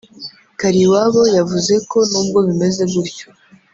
[0.59, 3.27] Kaliwabo yavuze ko nubwo bimeze gutyo